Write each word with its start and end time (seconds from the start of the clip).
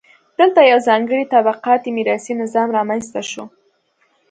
دلته 0.39 0.59
یو 0.71 0.79
ځانګړی 0.87 1.23
طبقاتي 1.33 1.89
میراثي 1.97 2.33
نظام 2.41 2.67
رامنځته 2.77 3.21
شو. 3.31 3.43